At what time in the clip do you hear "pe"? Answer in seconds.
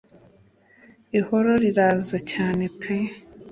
2.79-2.95